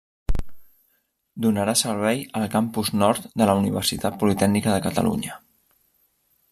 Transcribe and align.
Donarà 1.45 1.75
servei 1.81 2.25
al 2.41 2.47
Campus 2.55 2.91
Nord 3.03 3.29
de 3.43 3.49
la 3.51 3.57
Universitat 3.63 4.21
Politècnica 4.25 4.75
de 4.77 4.85
Catalunya. 4.89 5.41